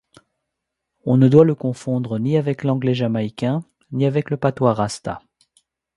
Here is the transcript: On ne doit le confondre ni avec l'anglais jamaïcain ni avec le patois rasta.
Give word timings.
On 1.05 1.15
ne 1.15 1.27
doit 1.29 1.45
le 1.45 1.53
confondre 1.53 2.17
ni 2.17 2.35
avec 2.35 2.63
l'anglais 2.63 2.95
jamaïcain 2.95 3.63
ni 3.91 4.07
avec 4.07 4.31
le 4.31 4.37
patois 4.37 4.73
rasta. 4.73 5.21